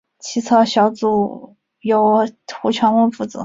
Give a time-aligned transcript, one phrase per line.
[0.19, 2.27] 起草小组由
[2.61, 3.39] 胡乔木负责。